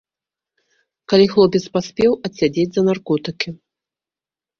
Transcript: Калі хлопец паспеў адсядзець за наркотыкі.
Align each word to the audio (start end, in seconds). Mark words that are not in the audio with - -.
Калі 1.11 1.27
хлопец 1.33 1.61
паспеў 1.75 2.11
адсядзець 2.29 2.65
за 2.79 2.85
наркотыкі. 2.89 3.49